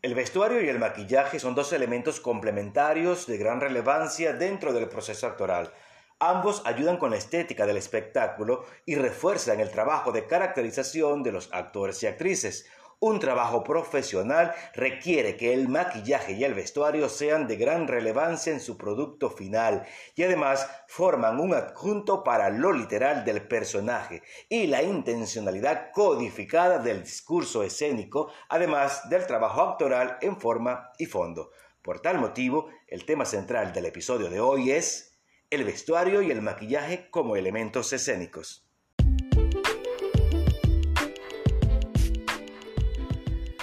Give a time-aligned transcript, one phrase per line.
[0.00, 5.26] El vestuario y el maquillaje son dos elementos complementarios de gran relevancia dentro del proceso
[5.26, 5.72] actoral.
[6.20, 11.52] Ambos ayudan con la estética del espectáculo y refuerzan el trabajo de caracterización de los
[11.52, 12.66] actores y actrices.
[13.00, 18.58] Un trabajo profesional requiere que el maquillaje y el vestuario sean de gran relevancia en
[18.58, 19.86] su producto final
[20.16, 27.04] y además forman un adjunto para lo literal del personaje y la intencionalidad codificada del
[27.04, 31.52] discurso escénico, además del trabajo actoral en forma y fondo.
[31.82, 35.20] Por tal motivo, el tema central del episodio de hoy es
[35.50, 38.67] el vestuario y el maquillaje como elementos escénicos.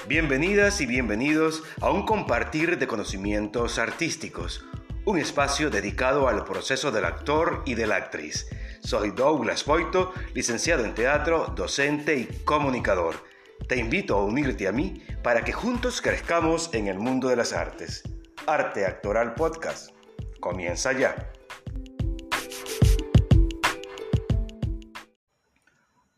[0.08, 4.63] Bienvenidas y bienvenidos a un compartir de conocimientos artísticos,
[5.04, 8.48] un espacio dedicado al proceso del actor y de la actriz.
[8.82, 13.16] Soy Douglas Boito, licenciado en teatro, docente y comunicador.
[13.68, 17.52] Te invito a unirte a mí para que juntos crezcamos en el mundo de las
[17.52, 18.04] artes.
[18.46, 19.90] Arte Actoral Podcast.
[20.40, 21.32] Comienza ya.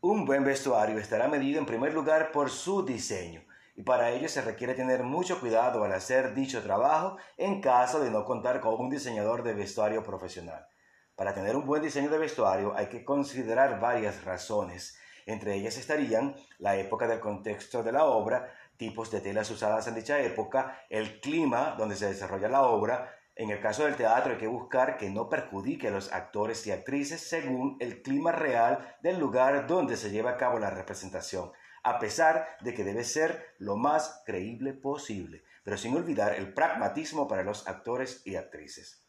[0.02, 3.47] Un buen vestuario estará medido en primer lugar por su diseño
[3.78, 8.10] y para ello se requiere tener mucho cuidado al hacer dicho trabajo en caso de
[8.10, 10.66] no contar con un diseñador de vestuario profesional.
[11.14, 14.98] Para tener un buen diseño de vestuario hay que considerar varias razones.
[15.26, 19.94] Entre ellas estarían la época del contexto de la obra, tipos de telas usadas en
[19.94, 23.14] dicha época, el clima donde se desarrolla la obra.
[23.36, 26.72] En el caso del teatro hay que buscar que no perjudique a los actores y
[26.72, 31.52] actrices según el clima real del lugar donde se lleva a cabo la representación
[31.88, 37.28] a pesar de que debe ser lo más creíble posible, pero sin olvidar el pragmatismo
[37.28, 39.04] para los actores y actrices.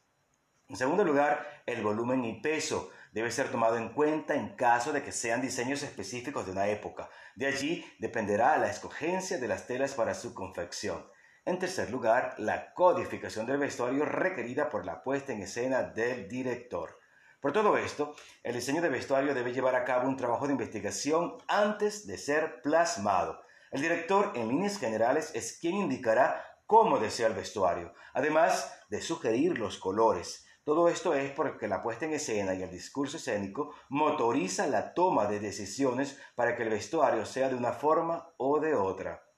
[0.67, 5.01] En segundo lugar, el volumen y peso debe ser tomado en cuenta en caso de
[5.01, 7.09] que sean diseños específicos de una época.
[7.35, 11.03] De allí dependerá la escogencia de las telas para su confección.
[11.45, 16.98] En tercer lugar, la codificación del vestuario requerida por la puesta en escena del director.
[17.39, 21.37] Por todo esto, el diseño de vestuario debe llevar a cabo un trabajo de investigación
[21.47, 23.41] antes de ser plasmado.
[23.71, 29.57] El director, en líneas generales, es quien indicará cómo desea el vestuario, además de sugerir
[29.57, 30.47] los colores.
[30.65, 35.25] Todo esto es porque la puesta en escena y el discurso escénico motoriza la toma
[35.27, 39.28] de decisiones para que el vestuario sea de una forma o de otra.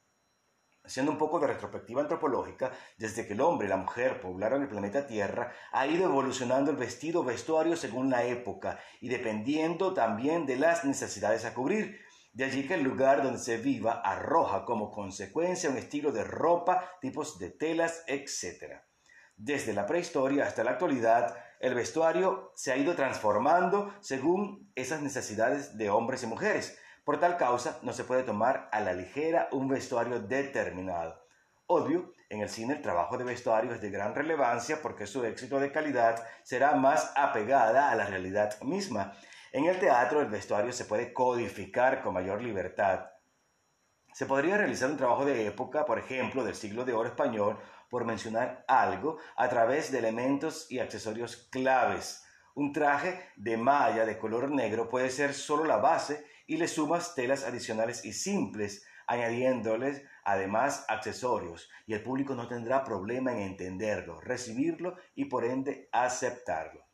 [0.83, 4.67] Haciendo un poco de retrospectiva antropológica, desde que el hombre y la mujer poblaron el
[4.67, 10.57] planeta Tierra, ha ido evolucionando el vestido vestuario según la época y dependiendo también de
[10.57, 11.99] las necesidades a cubrir.
[12.33, 16.89] De allí que el lugar donde se viva arroja como consecuencia un estilo de ropa,
[16.99, 18.81] tipos de telas, etc.
[19.35, 25.77] Desde la prehistoria hasta la actualidad, el vestuario se ha ido transformando según esas necesidades
[25.77, 26.77] de hombres y mujeres.
[27.03, 31.19] Por tal causa, no se puede tomar a la ligera un vestuario determinado.
[31.65, 35.59] Obvio, en el cine el trabajo de vestuario es de gran relevancia porque su éxito
[35.59, 39.13] de calidad será más apegada a la realidad misma.
[39.51, 43.09] En el teatro el vestuario se puede codificar con mayor libertad.
[44.13, 47.57] Se podría realizar un trabajo de época, por ejemplo, del siglo de oro español,
[47.89, 52.23] por mencionar algo, a través de elementos y accesorios claves.
[52.53, 57.15] Un traje de malla de color negro puede ser solo la base y le sumas
[57.15, 64.19] telas adicionales y simples, añadiéndoles además accesorios, y el público no tendrá problema en entenderlo,
[64.19, 66.85] recibirlo y por ende aceptarlo.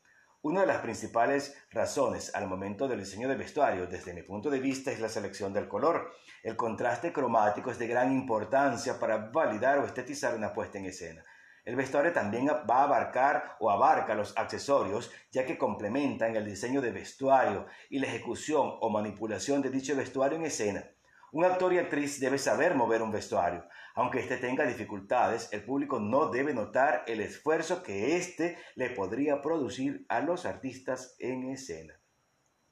[0.44, 4.60] Una de las principales razones al momento del diseño de vestuario, desde mi punto de
[4.60, 6.12] vista, es la selección del color.
[6.44, 11.26] El contraste cromático es de gran importancia para validar o estetizar una puesta en escena.
[11.68, 16.80] El vestuario también va a abarcar o abarca los accesorios, ya que complementan el diseño
[16.80, 20.86] de vestuario y la ejecución o manipulación de dicho vestuario en escena.
[21.34, 23.68] Un actor y actriz debe saber mover un vestuario.
[23.96, 29.42] Aunque éste tenga dificultades, el público no debe notar el esfuerzo que éste le podría
[29.42, 32.00] producir a los artistas en escena.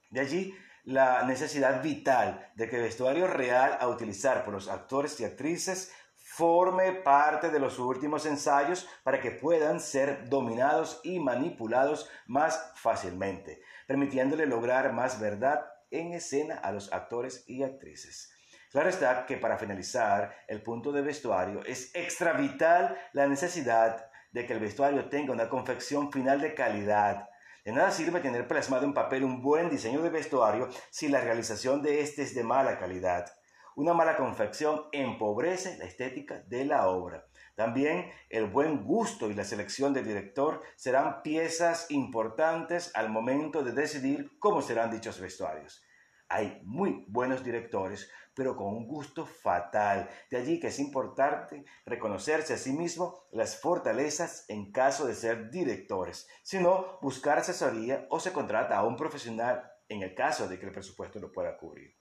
[0.10, 0.56] De allí
[0.86, 5.92] la necesidad vital de que el vestuario real a utilizar por los actores y actrices
[6.36, 13.62] forme parte de los últimos ensayos para que puedan ser dominados y manipulados más fácilmente,
[13.88, 18.34] permitiéndole lograr más verdad en escena a los actores y actrices.
[18.70, 24.46] Claro está que para finalizar el punto de vestuario es extra vital la necesidad de
[24.46, 27.30] que el vestuario tenga una confección final de calidad.
[27.64, 31.82] De nada sirve tener plasmado en papel un buen diseño de vestuario si la realización
[31.82, 33.26] de este es de mala calidad.
[33.76, 37.28] Una mala confección empobrece la estética de la obra.
[37.56, 43.74] También el buen gusto y la selección del director serán piezas importantes al momento de
[43.74, 45.84] decidir cómo serán dichos vestuarios.
[46.30, 50.10] Hay muy buenos directores, pero con un gusto fatal.
[50.32, 55.50] De allí que es importante reconocerse a sí mismo las fortalezas en caso de ser
[55.52, 56.30] directores.
[56.44, 60.66] Si no, buscar asesoría o se contrata a un profesional en el caso de que
[60.66, 61.94] el presupuesto lo pueda cubrir.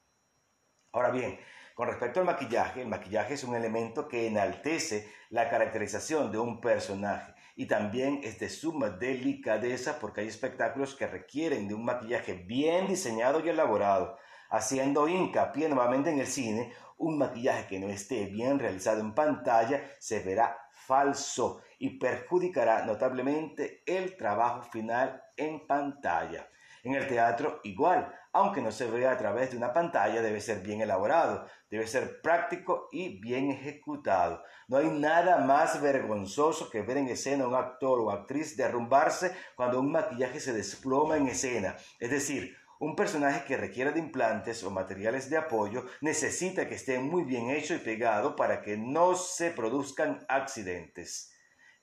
[0.93, 1.39] Ahora bien,
[1.75, 6.61] con respecto al maquillaje, el maquillaje es un elemento que enaltece la caracterización de un
[6.61, 12.35] personaje y también es de suma delicadeza porque hay espectáculos que requieren de un maquillaje
[12.35, 14.19] bien diseñado y elaborado,
[14.51, 19.83] haciendo hincapié nuevamente en el cine, un maquillaje que no esté bien realizado en pantalla
[19.99, 26.49] se verá falso y perjudicará notablemente el trabajo final en pantalla.
[26.85, 30.61] En el teatro igual, aunque no se vea a través de una pantalla, debe ser
[30.61, 34.43] bien elaborado, debe ser práctico y bien ejecutado.
[34.69, 39.35] No hay nada más vergonzoso que ver en escena a un actor o actriz derrumbarse
[39.57, 41.75] cuando un maquillaje se desploma en escena.
[41.99, 46.99] Es decir, un personaje que requiera de implantes o materiales de apoyo necesita que esté
[46.99, 51.34] muy bien hecho y pegado para que no se produzcan accidentes.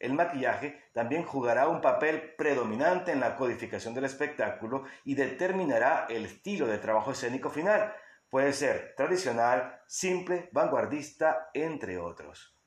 [0.01, 6.25] El maquillaje también jugará un papel predominante en la codificación del espectáculo y determinará el
[6.25, 7.93] estilo de trabajo escénico final.
[8.27, 12.57] Puede ser tradicional, simple, vanguardista, entre otros.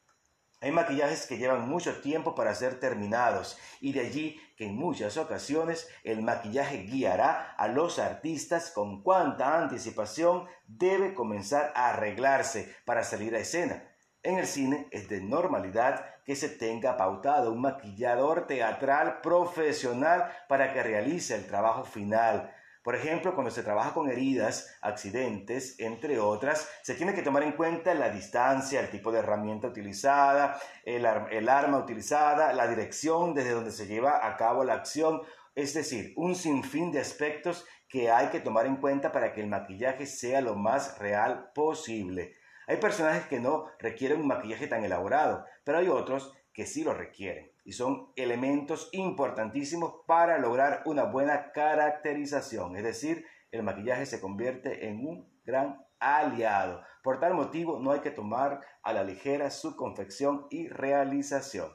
[0.60, 5.16] Hay maquillajes que llevan mucho tiempo para ser terminados y de allí que en muchas
[5.16, 13.02] ocasiones el maquillaje guiará a los artistas con cuánta anticipación debe comenzar a arreglarse para
[13.02, 13.90] salir a escena.
[14.22, 20.72] En el cine es de normalidad que se tenga pautado un maquillador teatral profesional para
[20.72, 22.52] que realice el trabajo final.
[22.84, 27.52] Por ejemplo, cuando se trabaja con heridas, accidentes, entre otras, se tiene que tomar en
[27.52, 31.06] cuenta la distancia, el tipo de herramienta utilizada, el,
[31.48, 35.22] arma utilizada, la dirección desde donde se lleva a cabo la acción,
[35.54, 39.46] es decir, un sinfín de aspectos que hay que tomar en cuenta para que el
[39.46, 42.34] maquillaje sea lo más real posible.
[42.66, 46.94] Hay personajes que no requieren un maquillaje tan elaborado, pero hay otros que sí lo
[46.94, 52.76] requieren y son elementos importantísimos para lograr una buena caracterización.
[52.76, 56.82] Es decir, el maquillaje se convierte en un gran aliado.
[57.02, 61.72] Por tal motivo, no hay que tomar a la ligera su confección y realización.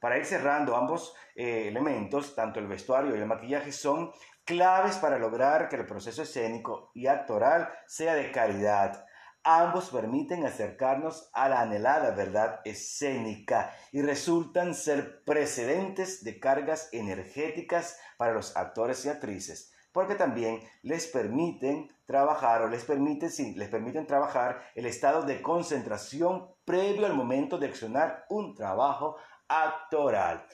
[0.00, 4.12] Para ir cerrando, ambos eh, elementos, tanto el vestuario y el maquillaje, son
[4.44, 9.06] claves para lograr que el proceso escénico y actoral sea de calidad
[9.44, 17.98] Ambos permiten acercarnos a la anhelada verdad escénica y resultan ser precedentes de cargas energéticas
[18.16, 24.06] para los actores y actrices, porque también les permiten trabajar o les permiten, les permiten
[24.06, 29.16] trabajar el estado de concentración previo al momento de accionar un trabajo
[29.48, 30.46] actoral.